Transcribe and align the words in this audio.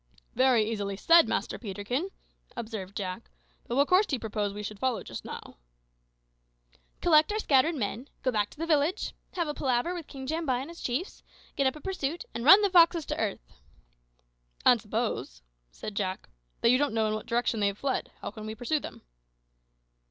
"Very 0.33 0.67
easily 0.67 0.97
said, 0.97 1.27
Master 1.27 1.59
Peterkin," 1.59 2.09
observed 2.57 2.97
Jack; 2.97 3.29
"but 3.67 3.75
what 3.75 3.87
course 3.87 4.07
do 4.07 4.15
you 4.15 4.19
propose 4.19 4.51
we 4.51 4.63
should 4.63 4.79
follow 4.79 5.03
just 5.03 5.23
now?" 5.23 5.57
"Collect 7.01 7.31
our 7.31 7.37
scattered 7.37 7.75
men; 7.75 8.07
go 8.23 8.31
back 8.31 8.49
to 8.49 8.57
the 8.57 8.65
village; 8.65 9.13
have 9.33 9.47
a 9.47 9.53
palaver 9.53 9.93
with 9.93 10.07
King 10.07 10.25
Jambai 10.25 10.57
and 10.59 10.71
his 10.71 10.81
chiefs; 10.81 11.21
get 11.55 11.67
up 11.67 11.75
a 11.75 11.81
pursuit, 11.81 12.25
and 12.33 12.43
run 12.43 12.63
the 12.63 12.71
foxes 12.71 13.05
to 13.05 13.17
earth." 13.19 13.53
"And 14.65 14.81
suppose," 14.81 15.43
said 15.69 15.93
Jack, 15.93 16.27
"that 16.61 16.71
you 16.71 16.79
don't 16.79 16.95
know 16.95 17.05
in 17.07 17.13
which 17.15 17.27
direction 17.27 17.59
they 17.59 17.67
have 17.67 17.77
fled, 17.77 18.09
how 18.23 18.31
can 18.31 18.47
we 18.47 18.55
pursue 18.55 18.79
them?" 18.79 19.03